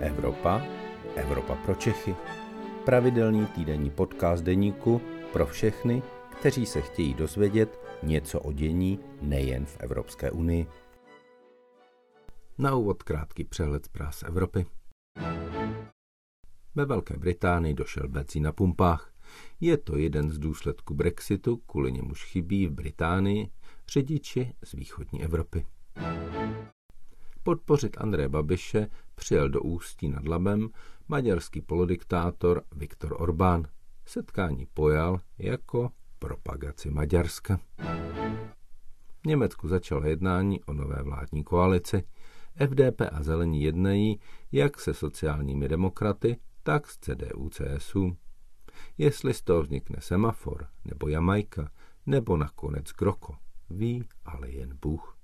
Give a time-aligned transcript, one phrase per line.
[0.00, 0.62] Evropa,
[1.16, 2.16] Evropa pro Čechy.
[2.84, 5.00] Pravidelný týdenní podcast deníku
[5.32, 6.02] pro všechny,
[6.40, 10.66] kteří se chtějí dozvědět něco o dění nejen v Evropské unii.
[12.58, 14.66] Na úvod krátký přehled zpráv z Evropy.
[16.74, 19.12] Ve Velké Británii došel benzín na pumpách.
[19.60, 23.50] Je to jeden z důsledků Brexitu, kvůli němuž chybí v Británii
[23.88, 25.66] řidiči z východní Evropy.
[27.42, 30.68] Podpořit Andreje Babiše přijel do Ústí nad Labem
[31.08, 33.66] maďarský polodiktátor Viktor Orbán.
[34.06, 37.60] Setkání pojal jako propagaci Maďarska.
[39.22, 42.04] V Německu začalo jednání o nové vládní koalici.
[42.66, 44.20] FDP a Zelení jednají
[44.52, 48.16] jak se sociálními demokraty, tak s CDU-CSU.
[48.98, 51.70] Jestli z toho vznikne semafor, nebo Jamajka,
[52.06, 53.34] nebo nakonec Groko,
[53.70, 55.16] ví ale jen Bůh.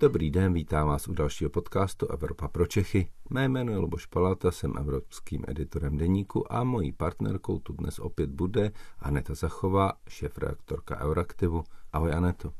[0.00, 3.08] Dobrý den, vítám vás u dalšího podcastu Evropa pro Čechy.
[3.30, 8.30] Mé jméno je Luboš Palata, jsem evropským editorem deníku a mojí partnerkou tu dnes opět
[8.30, 11.64] bude Aneta Zachová, šéf-reaktorka Euraktivu.
[11.92, 12.52] Ahoj Aneto.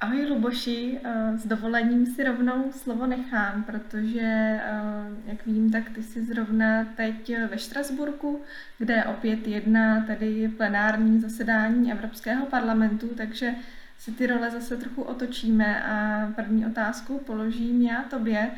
[0.00, 6.02] Ahoj Luboši, eh, s dovolením si rovnou slovo nechám, protože, eh, jak vím, tak ty
[6.02, 8.40] jsi zrovna teď ve Štrasburku,
[8.78, 13.54] kde opět jedná tedy plenární zasedání Evropského parlamentu, takže
[13.98, 18.50] si ty role zase trochu otočíme a první otázku položím já tobě.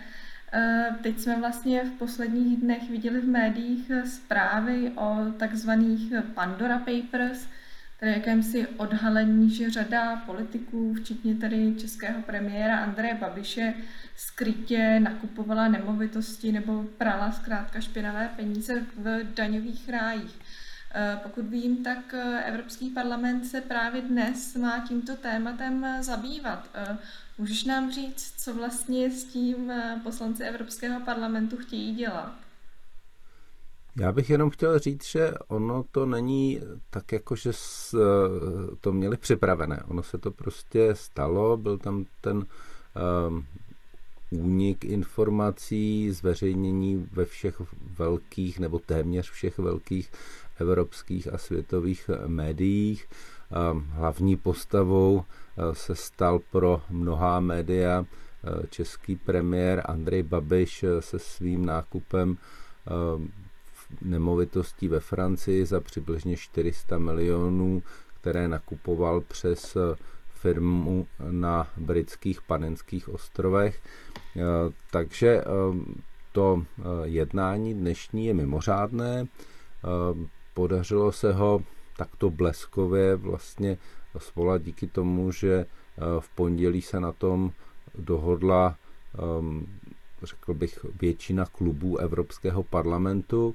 [0.52, 7.48] Eh, teď jsme vlastně v posledních dnech viděli v médiích zprávy o takzvaných Pandora Papers,
[8.00, 13.74] tedy jakémsi odhalení, že řada politiků, včetně tedy českého premiéra Andreje Babiše,
[14.16, 20.38] skrytě nakupovala nemovitosti nebo prala zkrátka špinavé peníze v daňových rájích.
[20.98, 26.68] Eh, pokud vím, tak eh, Evropský parlament se právě dnes má tímto tématem eh, zabývat.
[27.38, 32.34] Můžeš nám říct, co vlastně s tím poslanci Evropského parlamentu chtějí dělat?
[33.96, 37.52] Já bych jenom chtěl říct, že ono to není tak jako, že
[38.80, 39.82] to měli připravené.
[39.88, 42.46] Ono se to prostě stalo, byl tam ten
[44.30, 47.62] únik informací, zveřejnění ve všech
[47.98, 50.10] velkých nebo téměř všech velkých
[50.60, 53.08] evropských a světových médiích.
[53.88, 55.24] Hlavní postavou
[55.72, 58.04] se stal pro mnohá média
[58.70, 62.36] český premiér Andrej Babiš se svým nákupem
[64.02, 67.82] nemovitostí ve Francii za přibližně 400 milionů,
[68.20, 69.76] které nakupoval přes
[70.34, 73.82] firmu na britských panenských ostrovech.
[74.90, 75.42] Takže
[76.32, 76.62] to
[77.04, 79.26] jednání dnešní je mimořádné.
[80.56, 81.62] Podařilo se ho
[81.96, 83.78] takto bleskově vlastně
[84.18, 85.66] svolat díky tomu, že eh,
[86.20, 87.52] v pondělí se na tom
[87.98, 88.76] dohodla,
[89.18, 89.66] ehm,
[90.22, 93.54] řekl bych, většina klubů Evropského parlamentu.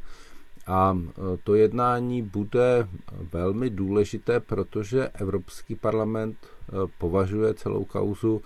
[0.67, 2.87] A eh, to jednání bude
[3.33, 8.41] velmi důležité, protože Evropský parlament eh, považuje celou kauzu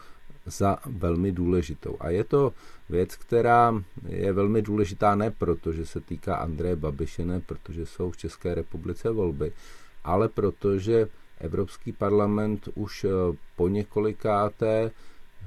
[0.45, 1.97] za velmi důležitou.
[1.99, 2.53] A je to
[2.89, 8.11] věc, která je velmi důležitá ne proto, že se týká Andreje Babiše, ne protože jsou
[8.11, 9.51] v České republice volby,
[10.03, 11.07] ale protože
[11.39, 13.09] Evropský parlament už eh,
[13.55, 14.91] po několikáté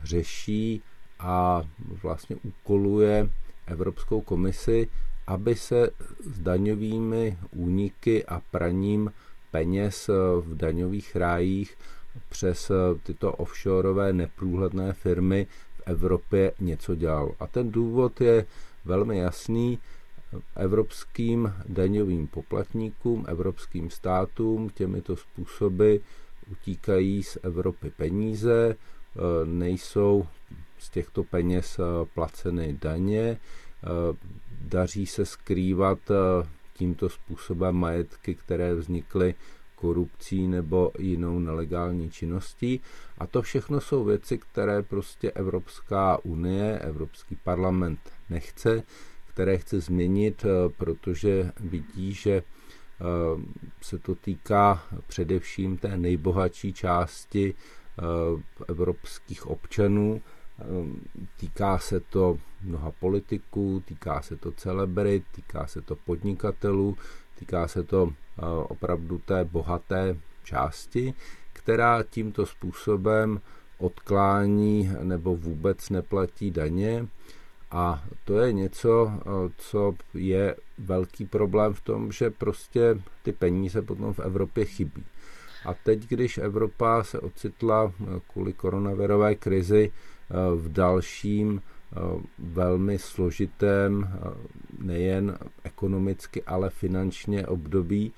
[0.05, 0.83] řeší
[1.19, 1.63] a
[2.03, 3.31] vlastně úkoluje
[3.67, 4.89] Evropskou komisi,
[5.27, 9.13] aby se s daňovými úniky a praním
[9.51, 11.77] peněz eh, v daňových rájích
[12.29, 15.47] přes eh, tyto offshoreové neprůhledné firmy
[15.77, 17.35] v Evropě něco dělal.
[17.41, 18.47] A ten důvod je
[18.85, 19.79] velmi jasný.
[20.57, 25.97] Evropským daňovým poplatníkům, evropským státům těmito způsoby
[26.53, 30.27] utíkají z Evropy peníze, eh, nejsou
[30.79, 31.83] z těchto peněz eh,
[32.15, 33.39] placeny daně,
[34.61, 35.99] daří se skrývat
[36.79, 39.35] tímto způsobem majetky, které vznikly
[39.81, 42.81] korupcí nebo jinou nelegální činností.
[43.19, 48.83] A to všechno jsou věci, které prostě Evropská unie, Evropský parlament nechce,
[49.29, 53.03] které chce změnit, eh, protože vidí, že eh,
[53.81, 58.03] se to týká především té nejbohatší části eh,
[58.69, 60.23] evropských občanů.
[61.37, 66.97] Týká se to mnoha politiků, týká se to celebrit, týká se to podnikatelů,
[67.39, 68.13] týká se to
[68.69, 71.15] opravdu té bohaté části,
[71.53, 73.41] která tímto způsobem
[73.79, 77.07] odklání nebo vůbec neplatí daně.
[77.71, 79.13] A to je něco,
[79.57, 85.05] co je velký problém v tom, že prostě ty peníze potom v Evropě chybí.
[85.65, 87.93] A teď, když Evropa se ocitla
[88.33, 89.93] kvůli koronavirové krizi
[90.57, 91.63] v dalším
[92.39, 94.09] velmi složitém
[94.79, 98.13] nejen ekonomicky, ale finančně období,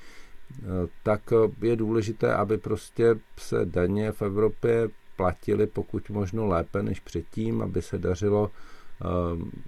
[1.03, 1.33] tak
[1.63, 7.83] je důležité, aby prostě se daně v Evropě platily pokud možno lépe než předtím, aby
[7.83, 8.51] se dařilo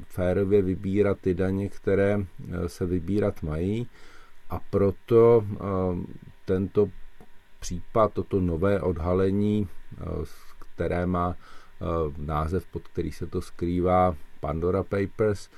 [0.05, 2.27] férově vybírat ty daně, které
[2.67, 3.87] se vybírat mají.
[4.51, 5.45] A proto
[6.45, 6.89] tento
[7.61, 9.69] případ, toto nové odhalení,
[10.59, 11.37] které má
[12.17, 15.49] název, pod který se to skrývá, Pandora Papers,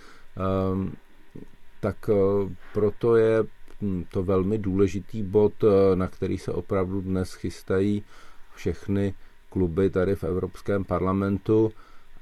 [1.81, 2.11] tak
[2.73, 3.44] proto je
[3.82, 5.53] hm, to velmi důležitý bod,
[5.94, 8.05] na který se opravdu dnes chystají
[8.55, 9.15] všechny
[9.50, 11.73] kluby tady v Evropském parlamentu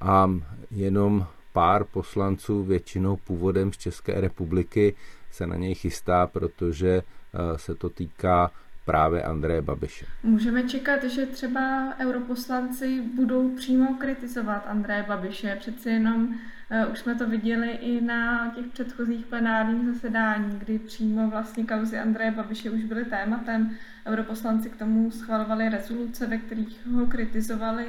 [0.00, 0.30] a
[0.70, 4.94] jenom pár poslanců, většinou původem z České republiky,
[5.30, 8.50] se na něj chystá, protože eh, se to týká
[8.84, 10.06] právě Andreje Babiše.
[10.22, 15.56] Můžeme čekat, že třeba europoslanci budou přímo kritizovat Andreje Babiše.
[15.60, 21.30] Přeci jenom uh, už jsme to viděli i na těch předchozích plenárních zasedání, kdy přímo
[21.30, 23.70] vlastně kauzy Andreje Babiše už byly tématem.
[24.06, 27.86] Europoslanci k tomu schvalovali rezoluce, ve kterých ho kritizovali.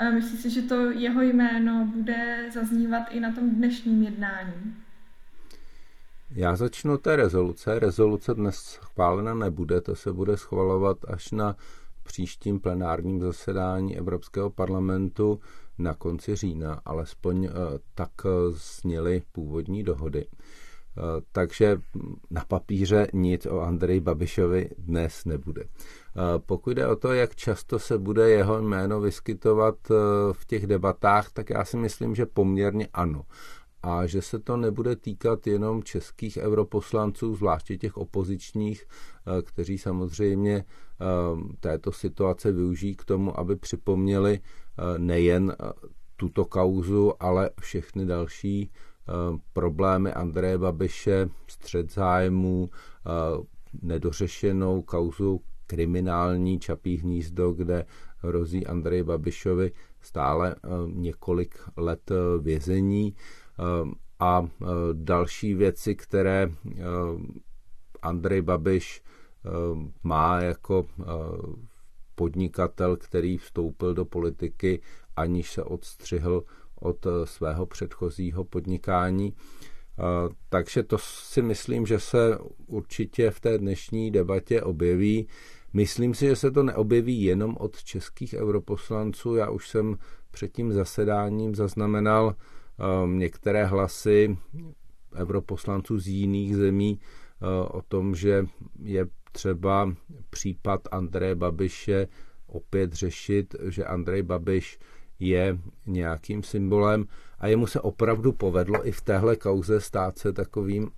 [0.00, 4.76] Uh, myslí si, že to jeho jméno bude zaznívat i na tom dnešním jednání?
[6.30, 7.78] Já začnu té rezoluce.
[7.78, 11.56] Rezoluce dnes schválena nebude, to se bude schvalovat až na
[12.02, 15.40] příštím plenárním zasedání Evropského parlamentu
[15.78, 17.50] na konci října, alespoň eh,
[17.94, 18.10] tak
[18.50, 20.26] zněly původní dohody.
[20.28, 21.80] Eh, takže
[22.30, 25.62] na papíře nic o Andreji Babišovi dnes nebude.
[25.62, 25.68] Eh,
[26.46, 29.74] pokud jde o to, jak často se bude jeho jméno vyskytovat
[30.32, 33.22] v těch debatách, tak já si myslím, že poměrně ano
[33.86, 40.56] a že se to nebude týkat jenom českých europoslanců, zvláště těch opozičních, eh, kteří samozřejmě
[40.56, 41.04] eh,
[41.60, 45.56] této situace využijí k tomu, aby připomněli eh, nejen
[46.16, 48.70] tuto kauzu, ale všechny další
[49.52, 52.70] problémy Andreje Babiše, střed zájmů,
[53.82, 57.84] nedořešenou kauzu kriminální Čapí hnízdo, kde
[58.18, 60.54] hrozí Andreji Babišovi stále
[60.86, 62.10] několik let
[62.40, 63.14] vězení.
[63.58, 66.50] Ehm, a e, další věci, které e,
[68.02, 69.48] Andrej Babiš e,
[70.02, 70.86] má jako
[72.14, 74.80] podnikatel, který vstoupil do politiky,
[75.16, 76.44] aniž se odstřihl
[76.80, 79.34] od svého předchozího podnikání.
[80.48, 85.28] Takže to si myslím, že se určitě v té dnešní debatě objeví.
[85.72, 89.34] Myslím si, že se to neobjeví jenom od českých europoslanců.
[89.34, 89.98] Já už jsem
[90.30, 92.34] před tím zasedáním zaznamenal
[92.78, 94.38] Um, některé hlasy
[95.14, 97.00] europoslanců z jiných zemí
[97.40, 98.46] uh, o tom, že
[98.82, 99.94] je třeba
[100.30, 102.08] případ Andreje Babiše
[102.46, 104.78] opět řešit, že Andrej Babiš
[105.18, 107.04] je nějakým symbolem
[107.38, 110.90] a jemu se opravdu povedlo i v téhle kauze stát se takovým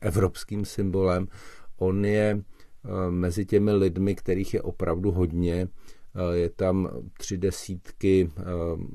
[0.00, 1.28] evropským symbolem.
[1.76, 5.95] On je uh, mezi těmi lidmi, kterých je opravdu hodně, Eh,
[6.32, 8.42] je tam tři desítky eh,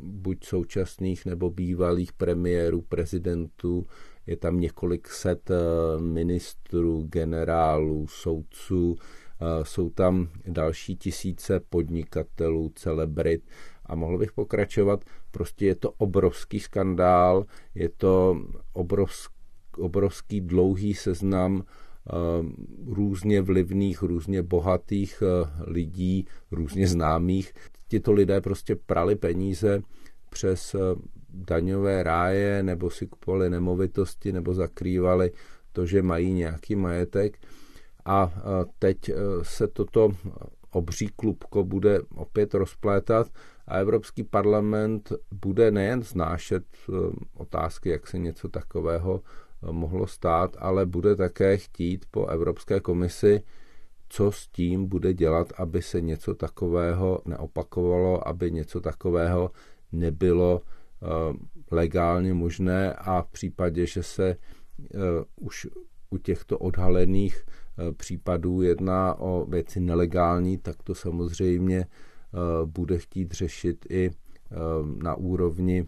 [0.04, 3.88] buď současných nebo bývalých premiérů, prezidentů,
[4.28, 5.56] je tam několik set eh,
[6.02, 8.96] ministrů, generálů, soudců,
[9.64, 13.44] jsou tam další tisíce podnikatelů, celebrit.
[13.86, 15.06] A mohl bych pokračovat.
[15.32, 18.42] Prostě je to obrovský skandál, je to
[18.74, 19.34] obrovský,
[19.78, 21.66] obrovský dlouhý seznam Eh,
[22.88, 27.54] různě vlivných, různě bohatých eh, lidí, různě známých.
[27.88, 29.82] Tito lidé prostě prali peníze
[30.30, 30.80] přes eh,
[31.30, 35.32] daňové ráje nebo si kupovali nemovitosti nebo zakrývali
[35.72, 37.38] to, že mají nějaký majetek.
[38.06, 38.34] A
[38.80, 38.98] teď
[39.42, 40.10] se toto
[40.72, 43.28] obří klubko bude opět rozplétat
[43.68, 46.64] a Evropský parlament bude nejen znášet
[47.38, 49.22] otázky, jak se něco takového
[49.72, 53.42] mohlo stát, ale bude také chtít po Evropské komisi,
[54.10, 59.52] co s tím bude dělat, aby se něco takového neopakovalo, aby něco takového
[59.92, 61.06] nebylo eh,
[61.72, 64.98] legálně možné a v případě, že se eh,
[65.36, 65.68] už
[66.10, 71.86] u těchto odhalených eh, případů jedná o věci nelegální, tak to samozřejmě
[72.66, 74.12] bude chtít řešit i
[75.04, 75.88] na úrovni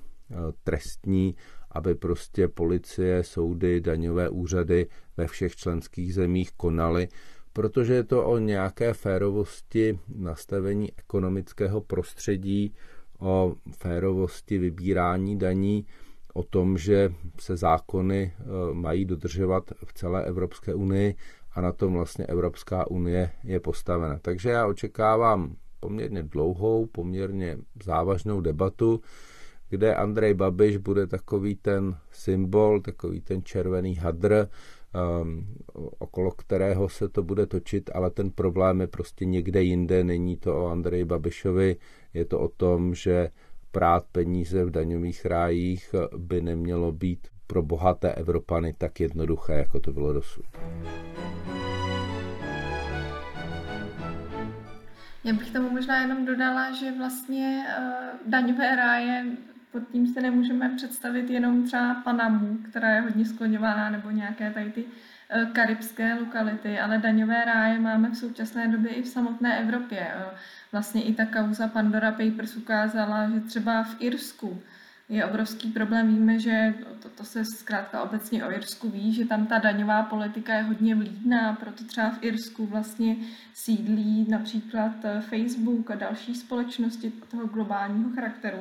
[0.63, 1.35] trestní
[1.73, 4.87] aby prostě policie, soudy, daňové úřady
[5.17, 7.07] ve všech členských zemích konaly,
[7.53, 12.73] protože je to o nějaké férovosti nastavení ekonomického prostředí,
[13.19, 15.85] o férovosti vybírání daní,
[16.33, 21.15] o tom, že se zákony e, mají dodržovat v celé Evropské unii
[21.51, 24.19] a na tom vlastně Evropská unie je postavena.
[24.21, 29.01] Takže já očekávám poměrně dlouhou, poměrně závažnou debatu,
[29.73, 34.49] kde Andrej Babiš bude takový ten symbol, takový ten červený hadr,
[34.93, 35.47] um,
[35.99, 40.57] okolo kterého se to bude točit, ale ten problém je prostě někde jinde, není to
[40.57, 41.75] o Andreji Babišovi,
[42.13, 43.29] je to o tom, že
[43.71, 49.91] prát peníze v daňových rájích by nemělo být pro bohaté Evropany tak jednoduché, jako to
[49.91, 50.45] bylo dosud.
[55.23, 59.25] Já bych tomu možná jenom dodala, že vlastně uh, daňové ráje
[59.73, 64.71] pod tím se nemůžeme představit jenom třeba Panamu, která je hodně skloňovaná, nebo nějaké tady
[64.71, 69.99] ty uh, karibské lokality, ale daňové ráje máme v současné době i v samotné Evropě.
[69.99, 70.37] Uh,
[70.71, 74.61] vlastně i ta kauza Pandora Papers ukázala, že třeba v Irsku
[75.09, 76.07] je obrovský problém.
[76.07, 80.55] Víme, že to, to se zkrátka obecně o Irsku ví, že tam ta daňová politika
[80.55, 83.15] je hodně vlídná, proto třeba v Irsku vlastně
[83.53, 88.57] sídlí například eh, Facebook a další společnosti toho globálního charakteru.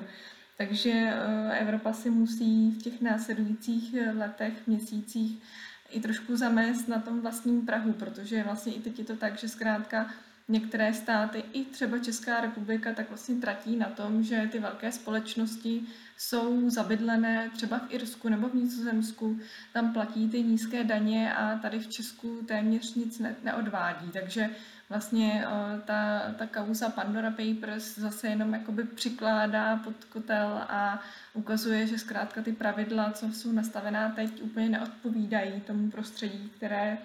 [0.58, 5.42] Takže eh, Evropa si musí v těch následujících eh, letech, měsících
[5.90, 9.48] i trošku zamést na tom vlastním Prahu, protože vlastně i teď je to tak, že
[9.48, 10.10] zkrátka
[10.48, 15.82] některé státy, i třeba Česká republika, tak vlastně tratí na tom, že ty velké společnosti
[16.18, 19.38] jsou zabydlené třeba v Irsku nebo v Nizozemsku,
[19.72, 24.10] tam platí ty nízké daně a tady v Česku téměř nic ne, neodvádí.
[24.12, 24.50] Takže
[24.92, 31.02] vlastně eh, ta, ta kauza Pandora Papers zase jenom jakoby přikládá pod kotel a
[31.34, 36.98] ukazuje, že zkrátka ty pravidla, co jsou nastavená teď, úplně neodpovídají tomu prostředí, které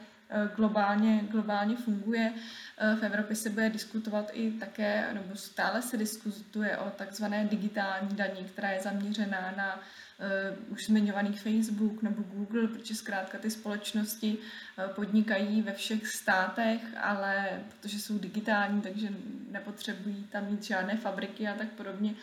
[0.56, 2.34] globálně, globálně funguje.
[2.78, 8.16] Eh, v Evropě se bude diskutovat i také, nebo stále se diskutuje o takzvané digitální
[8.16, 14.38] daní, která je zaměřená na uh, už zmiňovaný Facebook nebo Google, protože zkrátka ty společnosti
[14.96, 19.10] podnikají ve všech státech, ale protože jsou digitální, takže
[19.52, 22.14] nepotřebují tam mít žádné fabriky a tak podobně,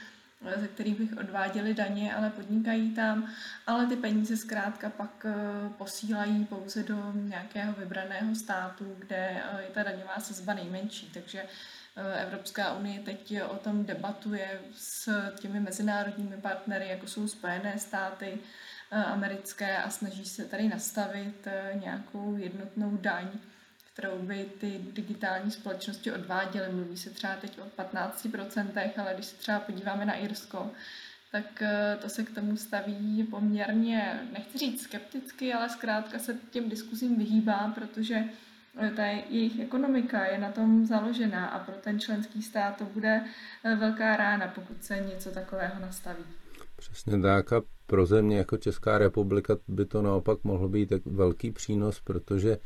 [0.56, 3.30] ze kterých bych odváděli daně, ale podnikají tam,
[3.66, 5.34] ale ty peníze zkrátka pak eh,
[5.78, 11.10] posílají pouze do nějakého vybraného státu, kde eh, je ta daňová sazba nejmenší.
[11.14, 11.44] Takže
[11.96, 15.08] eh, Evropská unie teď o tom debatuje s
[15.40, 18.38] těmi mezinárodními partnery, jako jsou Spojené státy
[18.90, 23.28] americké a snaží se tady nastavit nějakou jednotnou daň,
[23.94, 26.72] kterou by ty digitální společnosti odváděly.
[26.72, 30.70] Mluví se třeba teď o 15%, ale když se třeba podíváme na Irsko,
[31.32, 36.68] tak eh, to se k tomu staví poměrně, nechci říct skepticky, ale zkrátka se těm
[36.68, 38.24] diskuzím vyhýbá, protože
[38.78, 43.24] eh, ta jejich ekonomika je na tom založená a pro ten členský stát to bude
[43.64, 46.24] eh, velká rána, pokud se něco takového nastaví.
[46.76, 52.00] Přesně tak a pro země jako Česká republika by to naopak mohlo být velký přínos,
[52.00, 52.58] protože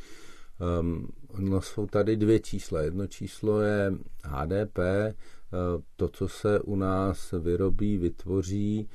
[1.39, 2.81] no jsou tady dvě čísla.
[2.81, 3.93] Jedno číslo je
[4.25, 8.89] HDP, uh, to, co se u nás vyrobí, vytvoří,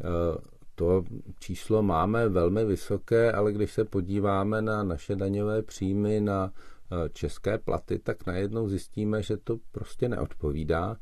[0.00, 0.36] uh,
[0.74, 1.04] to
[1.38, 7.58] číslo máme velmi vysoké, ale když se podíváme na naše daňové příjmy, na uh, české
[7.58, 10.96] platy, tak najednou zjistíme, že to prostě neodpovídá.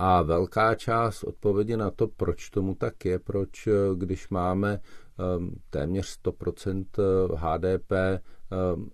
[0.00, 4.80] A velká část odpovědi na to, proč tomu tak je, proč když máme
[5.38, 6.84] um, téměř 100%
[7.34, 8.18] HDP Ehm,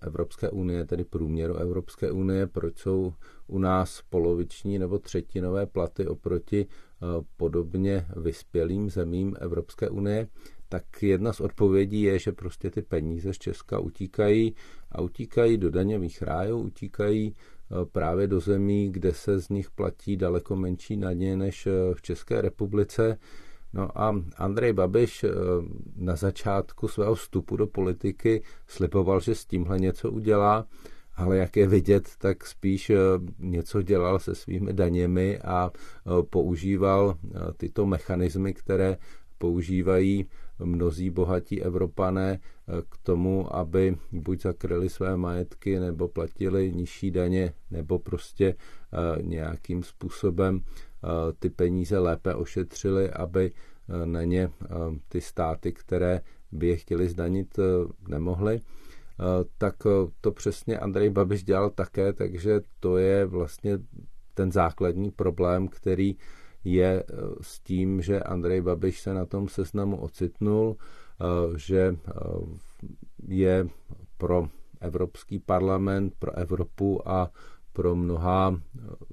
[0.01, 3.13] Evropské unie, tedy průměru Evropské unie, proč jsou
[3.47, 7.05] u nás poloviční nebo třetinové platy oproti eh,
[7.37, 10.27] podobně vyspělým zemím Evropské unie,
[10.69, 14.55] tak jedna z odpovědí je, že prostě ty peníze z Česka utíkají
[14.91, 20.17] a utíkají do daňových rájů, utíkají eh, právě do zemí, kde se z nich platí
[20.17, 23.17] daleko menší daně než eh, v České republice.
[23.75, 25.29] No a Andrej Babiš eh,
[25.95, 30.67] na začátku svého vstupu do politiky sliboval, že s tímhle něco udělá,
[31.15, 32.97] ale jak je vidět, tak spíš eh,
[33.39, 37.17] něco dělal se svými daněmi a eh, používal
[37.57, 38.97] tyto mechanismy, které
[39.37, 40.25] používají
[40.59, 42.39] mnozí bohatí Evropané
[42.89, 48.55] k tomu, aby buď zakryli své majetky, nebo platili nižší daně, nebo prostě
[49.21, 50.61] nějakým způsobem
[51.39, 53.51] ty peníze lépe ošetřili, aby
[54.05, 54.51] na ně
[55.07, 56.21] ty státy, které
[56.51, 57.59] by je chtěli zdanit,
[58.07, 58.59] nemohly.
[59.57, 59.75] Tak
[60.21, 63.79] to přesně Andrej Babiš dělal také, takže to je vlastně
[64.33, 66.15] ten základní problém, který
[66.63, 67.03] je
[67.41, 70.77] s tím, že Andrej Babiš se na tom seznamu ocitnul,
[71.55, 71.95] že
[73.27, 73.67] je
[74.17, 74.47] pro
[74.81, 77.31] Evropský parlament, pro Evropu a
[77.75, 78.61] pro mnoha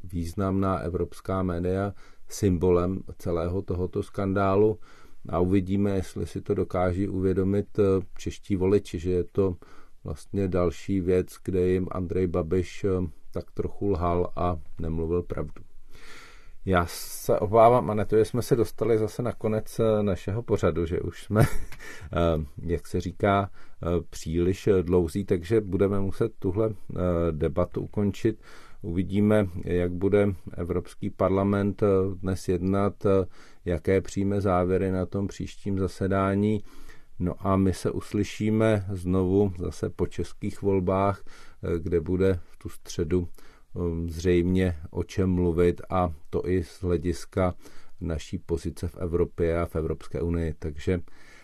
[0.05, 1.95] významná evropská média
[2.29, 4.79] symbolem celého tohoto skandálu
[5.29, 7.83] a uvidíme, jestli si to dokáží uvědomit eh,
[8.19, 9.57] čeští voliči, že je to
[10.05, 12.89] vlastně další věc, kde jim Andrej Babiš eh,
[13.31, 15.72] tak trochu lhal a nemluvil pravdu.
[16.65, 20.87] Já se obávám, a to, že jsme se dostali zase na konec eh, našeho pořadu,
[20.87, 21.41] že už jsme,
[22.13, 23.51] eh, jak se říká,
[23.83, 26.71] eh, příliš dlouzí, takže budeme muset tuhle
[27.31, 28.41] debatu ukončit.
[28.83, 31.83] Uvidíme, jak bude Evropský parlament
[32.15, 33.07] dnes jednat,
[33.65, 36.65] jaké přijme závěry na tom příštím zasedání.
[37.19, 41.25] No a my se uslyšíme znovu zase po českých volbách,
[41.79, 43.29] kde bude v tu středu
[44.07, 47.55] zřejmě o čem mluvit a to i z hlediska
[48.01, 50.55] naší pozice v Evropě a v Evropské unii.
[50.59, 51.01] Takže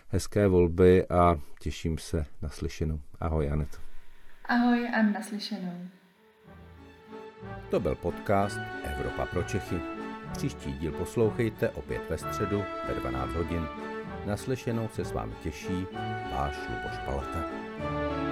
[0.07, 2.99] hezké volby a těším se na slyšenou.
[3.19, 3.79] Ahoj, Anet.
[4.45, 5.87] Ahoj a naslyšenou.
[7.69, 9.75] To byl podcast Evropa pro Čechy.
[10.33, 13.65] Příští díl poslouchejte opět ve středu ve 12 hodin.
[14.25, 15.87] Naslyšenou se s vámi těší
[16.31, 18.28] váš Luboš Palata.